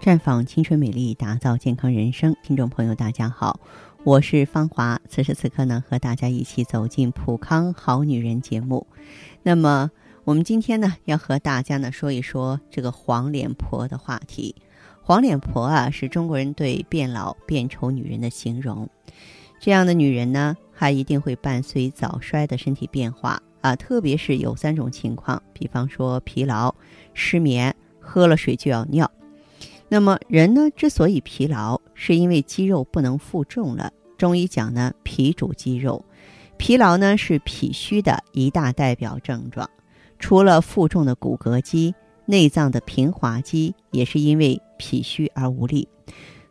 [0.00, 2.34] 绽放青春美丽，打造健康人生。
[2.42, 3.60] 听众朋友，大家好，
[4.02, 4.98] 我是芳华。
[5.10, 8.86] 此时此刻呢，和大家一起走进普康好女人节目。
[9.42, 9.90] 那么，
[10.24, 14.56] 我们今天呢，要和大家呢说一说这个黄脸婆的话题。
[15.02, 18.88] 黄脸婆啊，是中国人对变老变丑女人的形容。
[19.60, 26.74] 这样的女人呢，还一定会伴随早衰的身体变化啊，特别是有三种情况，比方说疲劳、
[27.12, 29.10] 失眠、喝了水就要尿。
[29.92, 33.92] 那么人呢，之所以疲劳，是因为肌肉不能负重了。
[34.16, 36.04] 中医讲呢，脾主肌肉，
[36.56, 39.68] 疲劳呢是脾虚的一大代表症状。
[40.20, 41.92] 除了负重的骨骼肌，
[42.24, 45.88] 内脏的平滑肌也是因为脾虚而无力。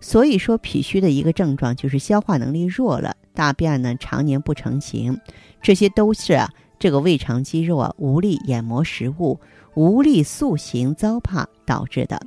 [0.01, 5.17] 所以说，脾虚的一个症状就是消化能力弱了，大便呢常年不成形，
[5.61, 9.39] 这些都是啊这个胃肠肌肉啊无力研磨食物、
[9.75, 12.19] 无力塑形糟粕导致的。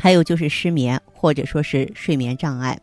[0.00, 2.80] 还有就是失眠，或者说是睡眠障碍，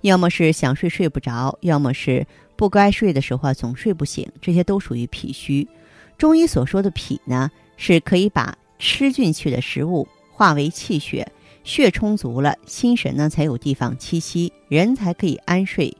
[0.00, 5.68] 要么是想睡睡不着，要么是不该睡的时候总睡不醒，这些都属于脾虚。
[6.16, 11.30] 中医所说的脾呢，是可以把吃进去的食物化为气血，
[11.64, 15.94] 血充足了，心神呢才有地方栖息，人才可以安睡。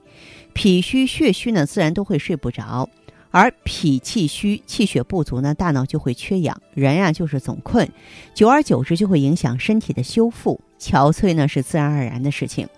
[0.53, 2.89] 脾虚血虚呢，自然都会睡不着。
[3.37, 7.91] 而脾气虚、气血不足呢，大脑就会缺氧，人呀就是总困，
[8.33, 10.61] 久而久之就会影响身体的修复。
[10.79, 12.69] 憔悴呢是自然而然的事情。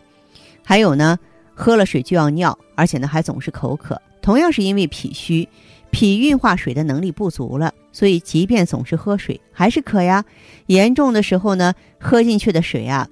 [0.64, 1.18] 还有呢，
[1.54, 5.46] 喝了水就要尿，而且呢还总是口渴，同样是因为脾虚，
[5.90, 10.24] 脾运化水的能力不足了，所以即便总是喝水，还是渴呀。
[10.68, 13.06] 严重的时候呢，喝进去的水啊，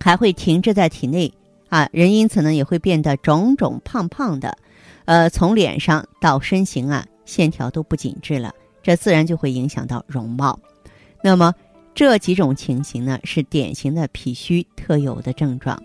[0.00, 1.30] 还会停滞在体内
[1.68, 4.56] 啊，人因此呢也会变得肿肿胖胖的。
[5.06, 10.58] 呃，从脸上到身形啊，线条都不紧致了，这自然就会影响到容貌。
[11.22, 11.52] 那么
[11.94, 15.82] 这几种情形呢，是典型的脾虚特有的症状。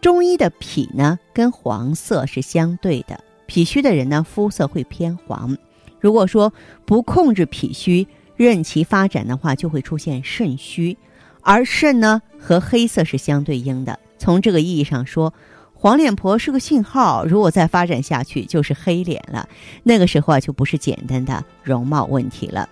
[0.00, 5.56] 中医的脾呢，跟黄色是相对的，脾虚的人呢，肤色会偏黄。
[6.00, 6.52] 如果说
[6.84, 8.06] 不控制脾虚，
[8.36, 10.96] 任其发展的话，就会出现肾虚。
[11.42, 13.98] 而肾呢，和黑色是相对应的。
[14.18, 15.32] 从这个意义上说。
[15.78, 19.46] 黄脸婆是个信号，如果再发展下去就是黑脸了。
[19.82, 22.68] 那个时候啊，就不是简单的容貌问题了。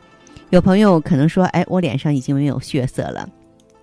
[0.51, 3.29] 有朋友可能说：“哎，我脸上已经没有血色了，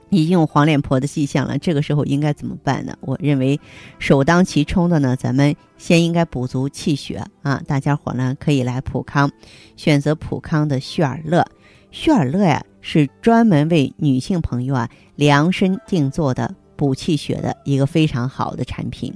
[0.09, 3.59] 已经有黄脸婆的迹象了，这个时候应该怎么办呢？”我认为，
[3.99, 7.61] 首当其冲的呢，咱们先应该补足气血啊！
[7.67, 9.31] 大家伙呢可以来普康，
[9.77, 11.45] 选择普康的旭尔乐。
[11.91, 16.55] 旭尔乐呀，是专门为女性朋友啊量身定做的。
[16.81, 19.13] 补气血的一个非常好的产品，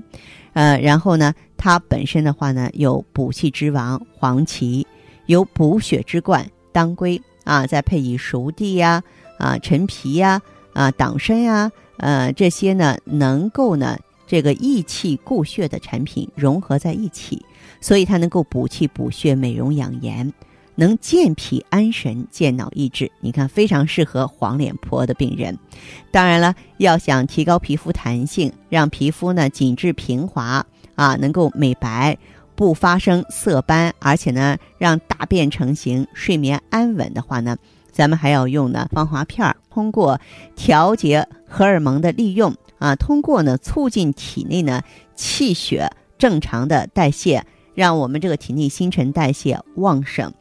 [0.53, 4.85] 呃，然后呢，它本身的话呢，有补气之王黄芪，
[5.25, 9.01] 有补血之冠当归啊，再配以熟地呀、
[9.39, 10.39] 啊陈皮呀、
[10.73, 13.97] 啊党参呀，呃，这些呢，能够呢
[14.27, 17.43] 这个益气固血的产品融合在一起，
[17.81, 20.31] 所以它能够补气补血、美容养颜。
[20.75, 25.57] 能健脾安神、健脑益智，你看非常适合黄脸婆的病人。
[26.11, 30.65] 当然了，要想提高皮肤弹性，让皮肤呢紧致平滑
[30.95, 32.17] 啊，能够美白，
[32.55, 37.57] 不发生色斑，而且呢让大便成型、睡眠安稳的话呢，
[37.91, 40.19] 咱们还要用呢芳华片儿，通过
[40.55, 44.81] 调节荷尔蒙的利用啊，通过呢促进体内呢
[45.15, 50.33] 气血正常的代谢，让我们这个体内新陈代谢旺盛。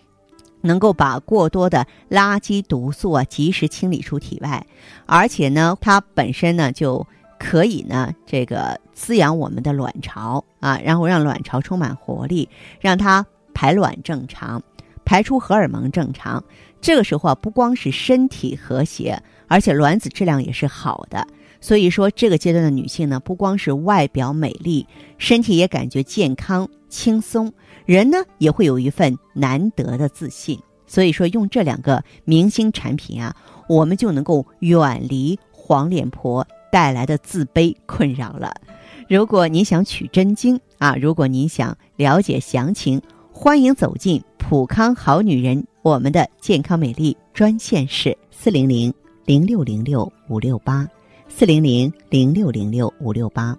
[0.65, 4.67] 能够把过多的垃圾毒素啊及时清理出体外，
[5.05, 7.07] 而且呢，它本身呢就
[7.39, 12.49] 可以呢这个滋养我们的卵巢啊，然后让卵巢充满活力，
[12.81, 14.63] 让它排卵正常，
[15.05, 16.43] 排出荷尔蒙正常。
[16.81, 21.27] 这个时候啊，不光是身体和谐，而且卵子质量也是好的。
[21.61, 24.87] 所以说，这个阶段的女性呢，不光是外表美丽，
[25.17, 27.53] 身体也感觉健康轻松，
[27.87, 30.57] 人呢也会有一份难得的自信。
[30.87, 33.35] 所以说，用这两个明星产品啊，
[33.69, 38.55] 我们就能够远离黄脸婆带来的自卑困扰了。
[39.09, 43.03] 如果你想取真经啊，如果你想了解详情，
[43.33, 48.95] 欢迎走进普康好女人，我们的健康美丽专线是四零零
[49.25, 50.87] 零六零六五六八。
[51.27, 53.59] 四零零零六零六五六八，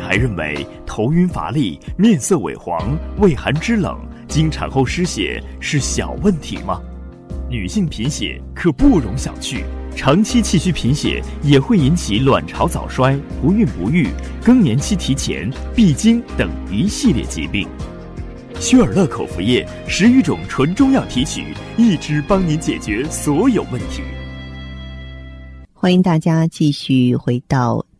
[0.00, 6.80] 还认为头晕乏力、面色萎黄、畏寒肢冷、经产后失血是小问题吗？
[7.48, 9.62] 女性贫血可不容小觑，
[9.96, 14.08] 长期气虚贫血也会引起卵巢早衰、不孕不育、
[14.44, 17.68] 更年期提前、闭经等一系列疾病。
[18.60, 24.02] 薛尔乐口服液十余种纯中药提取，一支帮您解决所有问题。
[25.72, 27.84] 欢迎大家继续回到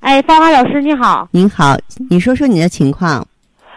[0.00, 1.76] 哎，芳华老师你好，您好，
[2.08, 3.26] 你说说你的情况。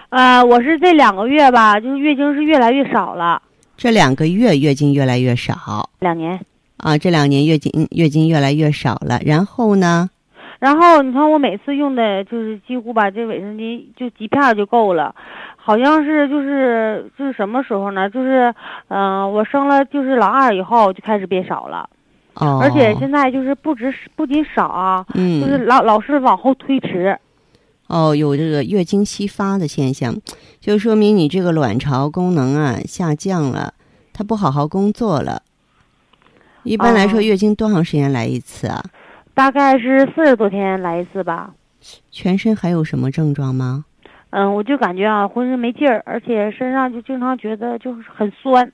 [0.09, 3.41] 呃，我是这两个月吧，就是月经是越来越少了。
[3.75, 5.89] 这两个月月经越来越少。
[5.99, 6.39] 两年。
[6.77, 10.09] 啊，这两年月经月经越来越少了，然后呢？
[10.59, 15.15] 然后你看我每次用的就是几乎吧这卫生巾就几片就够了，
[15.55, 18.07] 好像是就是就是什么时候呢？
[18.09, 18.53] 就是
[18.89, 21.89] 嗯，我生了就是老二以后就开始变少了。
[22.35, 27.17] 哦，而且现在就是不止不仅少啊，嗯，就是老老是往后推迟。
[27.87, 30.15] 哦，有这个月经稀发的现象，
[30.59, 33.73] 就说明你这个卵巢功能啊下降了，
[34.13, 35.41] 它不好好工作了。
[36.63, 38.81] 一般来说，月经多长时间来一次啊？
[39.33, 41.51] 大概是四十多天来一次吧。
[42.11, 43.83] 全身还有什么症状吗？
[44.29, 48.71] 嗯，我就感觉啊，浑身没劲儿，而且身上就经常觉得就是很酸。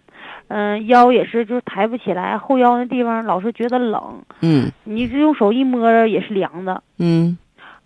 [0.50, 4.22] 嗯，腰也是，就是抬不起来，后腰那地方老是觉得冷。
[4.42, 6.82] 嗯，你这用手一摸着也是凉的。
[7.00, 7.38] 嗯，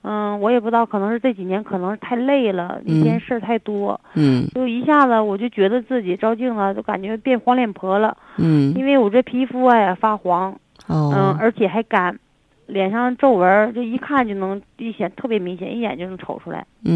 [0.04, 4.00] 嗯，我也不知道，可能是这几年可能是太累了，一天事儿太多。
[4.14, 8.16] 嗯，就一下子我就觉得自己照镜子就感觉变黄脸婆了。
[8.38, 10.52] 嗯，因为我这皮肤啊发黄。
[10.88, 11.14] 哦。
[11.16, 12.20] 嗯，而且还干，
[12.72, 16.66] 脸上皱纹就一看就能一显特别明显，一眼就能瞅出来。
[16.86, 16.92] 嗯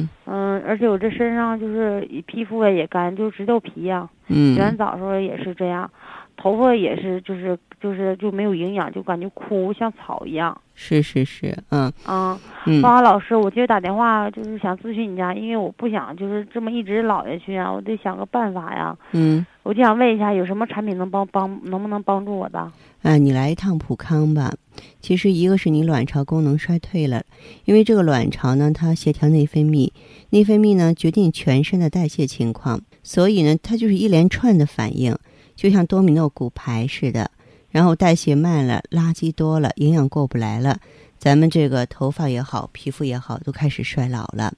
[0.00, 0.08] 嗯。
[0.26, 4.08] 嗯，而且我这身上就是皮肤啊也干，就直掉皮呀。
[4.28, 5.90] 嗯，洗完澡时候也是这样，
[6.36, 10.56] 头发也是，就是就是就没有营养，就感觉枯像草一样。
[10.74, 18.96] 是是是，嗯啊，嗯，芳华老师，我今儿打电话就是想咨询你家，因为我不想就是这么一直老下去啊，我得想个办法呀。
[19.12, 22.60] 嗯，我就想问一下，有什么产品能帮帮，能不能帮助我的？
[23.02, 24.52] 啊，你来一趟普康吧。
[25.00, 27.24] 其实一个是你卵巢功能衰退了，
[27.64, 29.90] 因为这个卵巢呢，它协调内分泌，
[30.30, 32.80] 内分泌呢决定全身的代谢情况。
[33.02, 35.16] 所以呢，它就是一连串的反应，
[35.56, 37.30] 就像多米诺骨牌似的。
[37.70, 40.78] 然后代谢慢了，垃圾多了，营养过不来了，
[41.18, 44.54] 咱们这个头发也好，皮肤也好，都开始衰老了。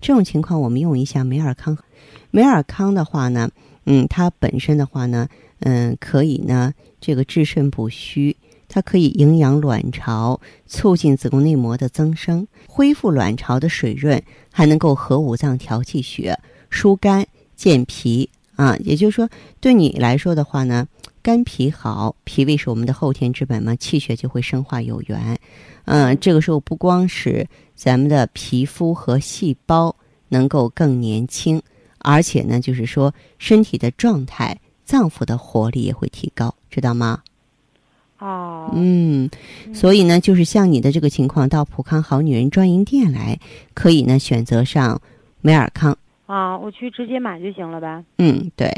[0.00, 1.76] 这种情况，我们用一下美尔康。
[2.30, 3.50] 美尔康的话呢，
[3.84, 5.28] 嗯，它本身的话呢，
[5.60, 8.34] 嗯，可以呢，这个治肾补虚，
[8.74, 16.36] 它可以营养卵巢，促进子宫内膜的增生，恢复卵巢的水润，还能够和五脏调气血，
[16.70, 17.24] 疏肝。
[17.54, 19.30] 健脾啊，也就是说，
[19.60, 20.88] 对你来说的话呢，
[21.22, 25.38] 肝脾好，脾胃是我们的后天之本嘛，气血就会生化有源。
[25.84, 29.94] 嗯，这个时候不光是咱们的皮肤和细胞
[30.30, 31.62] 能够更年轻，
[31.98, 37.22] 而且呢，就是说身体的状态、脏腑的活力也会提高，知道吗？
[38.24, 39.28] 哦，嗯，
[39.74, 43.38] 所以呢，就是像你的这个情况，到普康好女人专营店来，
[43.74, 44.98] 可以呢选择上
[45.42, 45.94] 美尔康。
[46.24, 48.02] 啊，我去直接买就行了呗。
[48.16, 48.72] 嗯，对，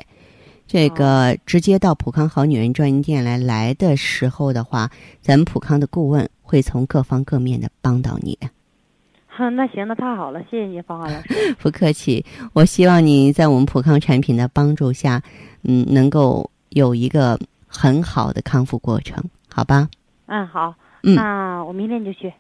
[0.67, 8.37] 这个直接到普康好女人专营店来来的时候的话，咱们普康的顾问会从各方各面的帮到你。
[9.29, 11.55] 哼， 那行，那太好了，谢谢你，方华老师。
[11.63, 15.23] 不客气，我希望你在我们普康产品的帮助下，
[15.63, 17.39] 嗯，能够有一个
[17.69, 19.23] 很好的康复过程，
[19.57, 19.89] 好吧？
[20.27, 20.75] 嗯，好。
[21.03, 22.31] 嗯，那我明天就去。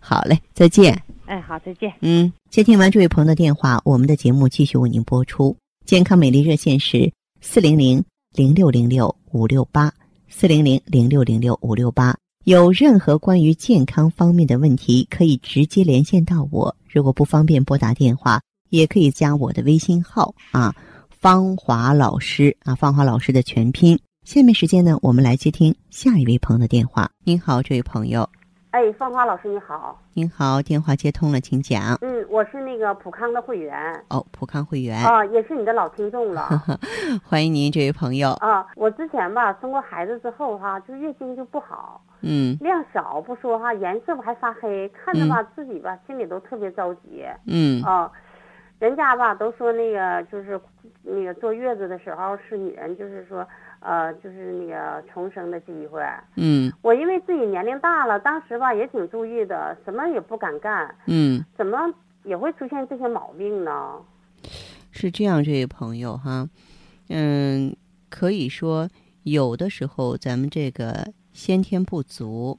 [0.00, 0.98] 好嘞，再见。
[1.26, 1.92] 哎，好，再见。
[2.00, 5.54] 嗯，接听完这位朋友的电话，我们的节目继续为您播出。
[5.84, 8.02] 健康美丽热线是四零零
[8.34, 9.92] 零六零六五六八
[10.30, 12.16] 四零零零六零六五六八。
[12.44, 16.74] 有任何关于健康方面的问题，可以直接连线到我。
[16.88, 18.40] 如果不方便拨打电话，
[18.70, 20.74] 也可以加我的微信号啊，
[21.10, 23.98] 芳华老师啊，芳华老师的全拼。
[24.24, 27.10] 下面时间呢，我们来接听下一位朋友的电话。
[27.24, 28.26] 您好，这位朋友。
[28.70, 31.98] 哎，芳华老师你好，您好，电话接通了，请讲。
[32.00, 33.76] 嗯，我是那个普康的会员。
[34.08, 36.48] 哦，普康会员啊，也是你的老听众了。
[37.22, 38.30] 欢迎您，这位朋友。
[38.40, 47.26] 啊，我之前吧生过孩子之后哈，就月经就不好，嗯，量少不说哈，颜色吧还发黑，看着吧自己吧心里都特别着急。
[47.46, 48.10] 嗯啊，
[48.78, 50.58] 人家吧都说那个就是
[51.02, 53.46] 那个坐月子的时候是女人就是说
[53.84, 56.02] 呃就是那个重生的机会。
[56.36, 61.78] 嗯我因为自己年龄大了，当时吧也挺注意的，什么也不敢干，嗯，怎么
[62.24, 64.00] 也会出现这些毛病呢？
[64.90, 66.48] 是这样，这位朋友哈，
[67.08, 67.76] 嗯，
[68.08, 68.88] 可以说
[69.22, 72.58] 有的时候咱们这个先天不足，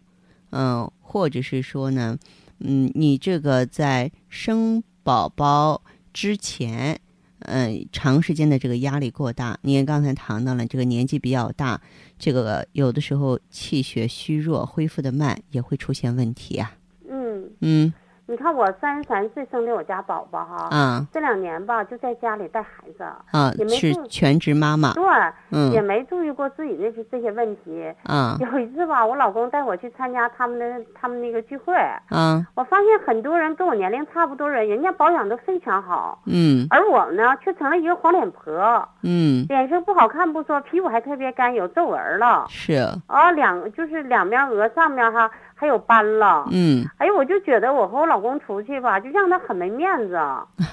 [0.51, 2.17] 嗯、或者是说呢，
[2.59, 5.81] 嗯，你这个在生宝宝
[6.13, 6.99] 之前。
[7.47, 11.79] 嗯，长时间的这个压力过大，你也刚才谈到了，这个年纪比较大，
[12.17, 16.75] 这个有的时候气血虚弱，恢复的慢，也会出现问题啊。
[17.09, 17.93] 嗯，嗯
[18.27, 25.03] 你看我三十三岁生的我家宝宝哈，啊这两年吧就在家里带孩子，啊也，没是全职妈妈，对，
[25.71, 27.93] 也嗯没注意过自己的这这些问题。
[28.03, 30.65] 啊有一次吧，我老公带我去参加他们的
[30.99, 31.75] 他们那个聚会，
[32.09, 36.65] 啊我发现很多人跟我年龄差不多人，人家保养都非常好，嗯。
[36.71, 42.73] 而我呢却成了一个黄脸婆，嗯，脸色不好看不说，皮肤还特别干，有皱纹了，是，
[43.05, 46.47] 啊，两就是两边额上面哈还有斑了。
[46.51, 50.19] 嗯，哎呦，我就觉得我和我老公出去吧，就让他很没面子。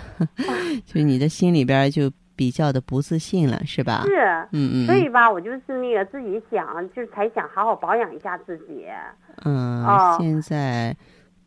[0.84, 4.02] 就你的心里边就比较的不自信了，是吧？
[4.04, 4.16] 是，
[4.52, 8.86] 嗯嗯，所以吧，我就是那个自己想，就是才想好好保养一下自己。
[9.44, 10.96] 嗯，哦现在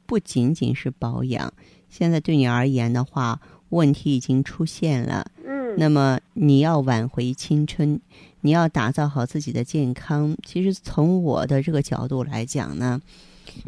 [0.06, 1.52] 不仅仅是保养，
[1.90, 3.40] 现在对你而言的话，
[3.70, 5.26] 问题已经出现了。
[5.46, 8.00] 嗯，那么你要挽回青春，
[8.46, 10.38] 你要打造好自己的健康。
[10.44, 13.02] 其实从我的这个角度来讲呢，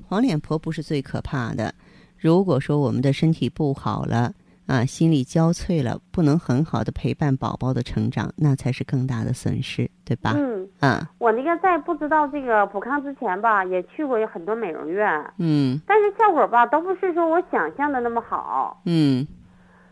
[0.07, 1.73] 黄脸婆不是最可怕的。
[2.19, 4.31] 如果说我们的身体不好了，
[4.67, 10.35] 啊，心力交瘁了，不能很好的陪伴宝宝的成长，那才是更大的损失，对吧？
[10.35, 18.79] 嗯，啊，我那个在不知道这个普康之前吧，也去过有很多美容院，嗯但是效果吧都不是说我想象的那么好。
[18.85, 19.25] 嗯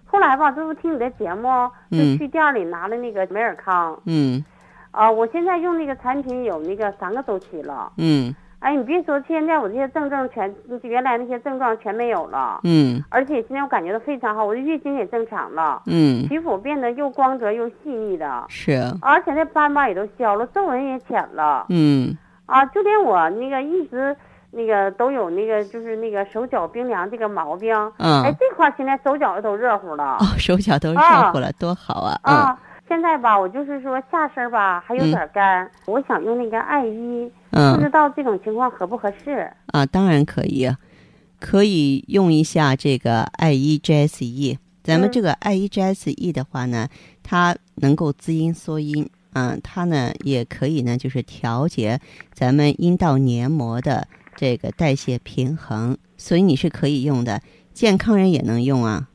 [0.06, 1.48] 后来吧，这不听你的节目，
[1.89, 4.46] 就嗯去店里拿了那个美尔康，嗯
[4.96, 7.92] 啊，我现在用那个产品有那个三个周期了。
[7.98, 24.16] 嗯哎，你别说，现在我这些症状全，原来那些症状全没有了，嗯而且现在我感觉到非常好，我的月经也正常了，嗯，皮肤变得又光泽又细腻的，是，而且那斑吧也都消了，皱纹也浅了，嗯啊，就连我那个一直
[24.50, 32.20] 那个都有那个就是那个手脚冰凉这个毛病，嗯哎，这块现在手脚都热乎了哦，手脚都热啊乎了，多好啊！
[32.24, 32.60] 嗯啊。
[32.88, 39.51] 现在吧，我就是说下身吧还有点干，我想用那个艾依，不知嗯道这种情况合不合适？
[39.68, 40.70] 啊，当然可以，
[41.39, 44.58] 可以用一下这个艾依 GSE。
[44.84, 46.88] 咱们嗯这个艾依 GSE 的话呢，
[47.24, 52.00] 它能够滋阴缩阴，嗯，它呢也可以呢，就是调节
[52.34, 57.42] 咱们阴道黏膜的这个代谢平衡，所以你是可以用的，
[57.74, 59.08] 健康人也能用啊。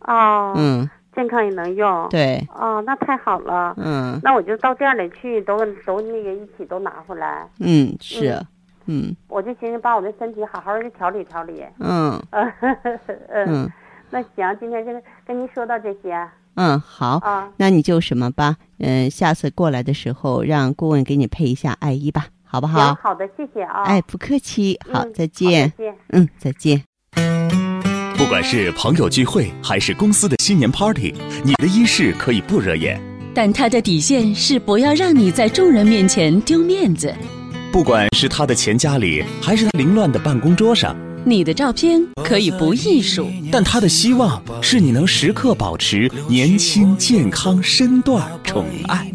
[0.00, 2.06] 哦，嗯，健康也能用。
[2.10, 3.74] 对，哦，那太好了。
[3.78, 7.48] 嗯那我就到店里去，都都那个一起都拿回来。
[7.58, 8.40] 嗯是，
[8.84, 11.64] 嗯我就寻思把我的身体好好的调理调理。
[11.80, 12.22] 嗯
[13.32, 13.68] 嗯
[14.10, 14.92] 那行，今天就
[15.26, 17.18] 跟您说到这些嗯，好。
[17.22, 17.50] 啊。
[17.56, 22.94] 那你就什么吧，嗯、下次过来的时候让顾问给你配一下艾依吧，好不行，好？
[23.02, 23.82] 好的，谢谢啊。
[23.82, 25.76] 哎，不客气，好，嗯再见好。
[25.76, 25.96] 再见。
[26.10, 26.95] 嗯，再见。
[28.16, 31.12] 不管是朋友聚会还是公司的新年 party，
[31.44, 32.98] 你的衣饰可以不惹眼。
[33.34, 37.14] 但他的底线是不要让你在众人面前丢面子。
[37.70, 40.96] 不管是他的钱夹里，还是他凌乱的办公桌上，
[41.26, 49.12] 你的照片可以不艺术，但他的希望是你能时刻保持年轻、健康、身段、宠爱。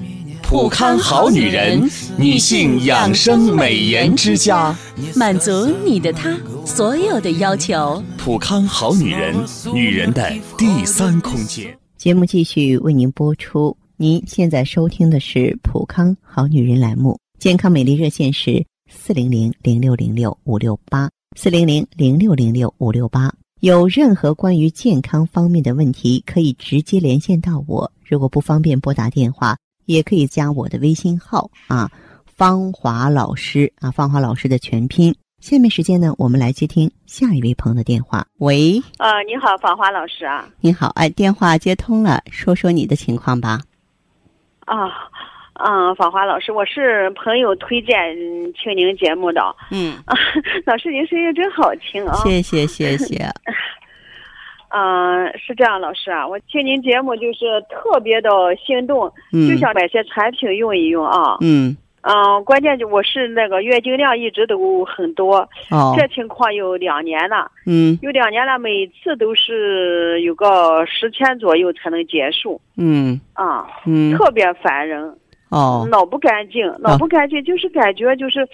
[0.51, 4.77] 普康好女人，女性养生美颜之家。
[5.15, 8.03] 满足你的她所有的要求。
[8.17, 9.34] 普康好女人，
[9.74, 11.74] 女人的第三空间。
[11.96, 13.77] 节目继续为您播出。
[13.96, 23.34] 您现在收听的是《普康好女人》栏目，健康美丽热线是四零零零六零六五六八四零零零六零六五六八。
[23.62, 27.89] 有任何关于健康方面的问题，可以直接连线到我。
[28.05, 31.89] 如果不方便拨打电话，也可以加我的微信号啊，
[32.25, 35.15] 芳华老师啊，芳华老师的全拼。
[35.39, 38.25] 下面时间呢，我们来接听下一位朋友的电话。
[38.38, 40.47] 喂，呃，你好，芳华老师啊。
[40.59, 43.59] 你好，哎，电话接通了，说说你的情况吧。
[44.65, 44.88] 啊，
[45.55, 49.41] 嗯，芳华老师，我是朋友推荐嗯听您节目的。
[49.71, 50.15] 嗯，啊，
[50.67, 52.13] 老师您声音真好听啊。
[52.23, 53.27] 谢谢谢谢。
[54.73, 61.37] 嗯、是这样，老师啊，我听您节目就是特别的心动，嗯，就想买些产品用一用啊。
[61.41, 61.75] 嗯。
[62.03, 65.37] 嗯，关键就我是那个月经量一直都很多，
[65.69, 67.99] 哦，这情况有两年了，嗯。
[68.01, 73.19] 有两年了，每次都是有个十天左右才能结束嗯。
[73.33, 75.15] 啊，嗯，特别烦人，
[75.49, 78.39] 哦，脑不干净，脑不干净就是感觉就是。
[78.39, 78.47] 呃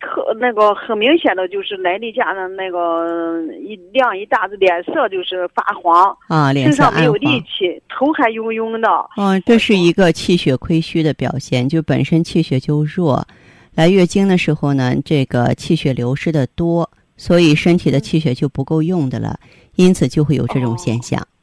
[0.00, 7.40] 特那个很明显的就是来例假的那个一亮一大子，脸色就是发黄，啊，脸上没有力。
[7.40, 8.88] 气，头还晕晕的。
[9.16, 13.26] 哦，这是一个气血亏虚的表现，就本身气血就弱，
[13.74, 19.38] 来月经的时候呢，这个气血流失的多，所以身体的气血就不够用的了，
[19.74, 21.20] 因此就会有这种现象。
[21.20, 21.35] 嗯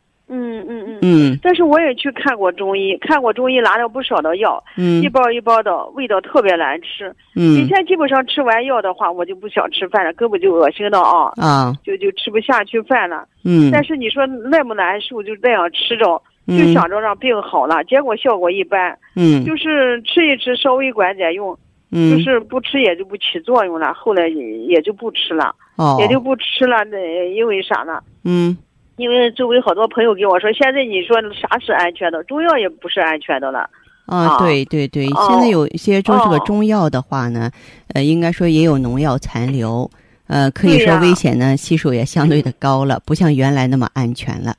[1.04, 7.14] 嗯但是我也去看过中医，看过中医拿了不少的药，嗯一包一包的，味道特别难吃。
[7.36, 13.26] 以嗯前基本上吃完药的话，我就不想吃饭了，根本就恶心的啊，啊就就吃不下去饭了。
[13.44, 16.06] 嗯，但是你说那么难受，就那样吃着，
[16.48, 21.58] 就嗯想着让病好了，结果效果一般，嗯就是吃一吃稍微管点用，
[21.92, 23.94] 嗯就是不吃也就不起作用了。
[23.94, 26.84] 后来也也就不吃了，哦也就不吃了。
[26.86, 26.98] 那
[27.34, 28.00] 因为啥呢？
[28.24, 28.56] 嗯
[28.98, 32.24] 因为周围好多朋友给我说，现在你说啥是安全的？
[32.26, 33.70] 中药也不是安全的了。
[34.06, 37.50] 啊，啊对对对，哦现在有一些说这个哦中药的话呢，
[37.94, 39.90] 呃，应该说也有农药残留，
[40.28, 44.56] 呃，可以说危险呢系数也相对的高了，不像原来那么安全了。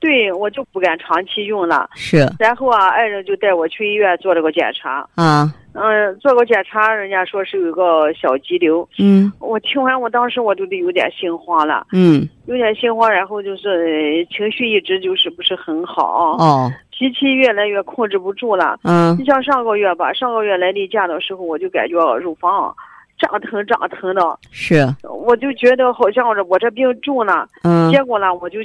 [0.00, 1.88] 对，我就不敢长期用了。
[1.94, 8.88] 是然后啊，爱人就带我去医院做了个检查，啊，嗯，做个检查，人家说是有个小肌瘤。
[8.98, 18.78] 嗯我听完，我当时我就得有点心慌了，嗯有点心慌，然后就是呃情绪一直就是不是很好，哦脾气越来越控制不住了。
[18.84, 22.74] 嗯你像上个月吧，上个月来例假的时候，我就感觉乳房
[23.18, 27.48] 胀疼胀疼的，是我就觉得好像我这病重了。
[27.64, 28.60] 嗯结果呢，我就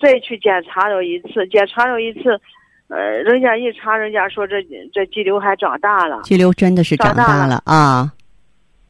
[0.00, 2.38] 再去检查了一次，检查了一次，
[2.88, 4.56] 呃，人家一查，人家说这
[4.92, 6.20] 这肌瘤还长大了。
[6.22, 8.12] 肌瘤真的是长长大了啊，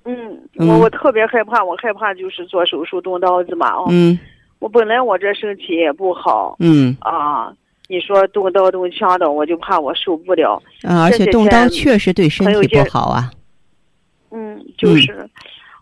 [0.04, 3.72] 嗯，嗯我我特别害怕，我害怕就是做手术动刀子嘛。
[3.74, 4.18] 哦，嗯
[4.58, 7.52] 我本来我这身体也不好嗯啊，
[7.88, 10.60] 你说动刀动枪的，我就怕我受不了。
[10.82, 13.30] 啊，而且动刀确实对身体不好啊。
[14.30, 15.28] 嗯，就是。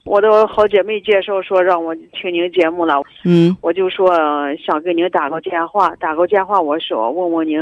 [0.05, 7.59] 我的好姐妹介绍说让我听您节目了，嗯我就说呃想给您打个电话，打个电话我说问问您，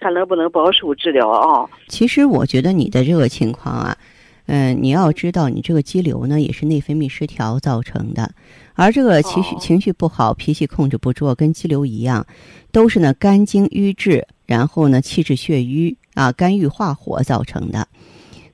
[0.00, 1.68] 看能不能保守治疗啊？
[1.86, 3.96] 其实我觉得你的这个情况啊，
[4.46, 8.32] 嗯、你要知道，你这个肌瘤呢也是内分泌失调造成的，
[8.74, 12.26] 而这个情绪、哦情绪不好、脾气控制不住，跟肌瘤一样，
[12.72, 17.86] 都是呢肝经瘀滞，然后呢气滞血瘀啊，肝郁化火造成的。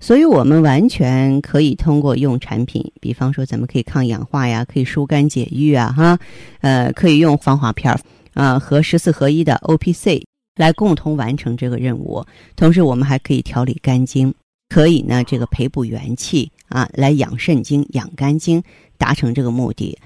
[0.03, 6.19] 所以我们完全可以通过用产品，比方说咱们可以抗氧化呀，可以疏肝解郁啊，哈，
[6.61, 8.01] 呃，可以用防滑片儿
[8.35, 10.21] 啊和十四合一的 O P C
[10.57, 12.27] 来共同完成这个任务。
[12.57, 14.35] 同时，我们还可以调理肝经，
[14.71, 18.61] 可以呢这个培补元气啊，来养肾经、养肝经，
[18.99, 19.97] 达成这个目的。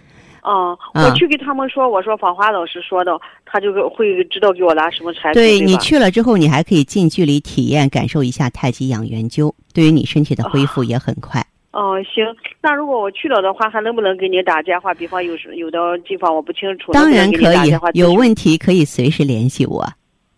[0.47, 11.45] 啊，啊我去给他们说，我说芳华老师说的，他就会知道给我拿什么产品，对你去了之后，你还可以近距离体验、感受一下太极养元灸，对于你身体的恢复也很快。
[11.73, 12.25] 哦，行，
[12.63, 14.95] 那如果我去了的话，还能不能给您打电话？
[14.95, 19.81] 比方有时有的地方我不清楚，当然可以有问题可以随时联系我。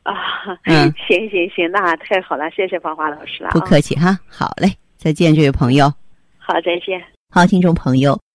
[0.05, 0.14] 啊，
[0.64, 5.92] 嗯 行行行，那太好了，谢谢芳华老师了，不啊客气哈，好嘞，再见，这位朋友。
[6.38, 6.99] 好，再见。
[7.31, 8.18] 好，听众朋友，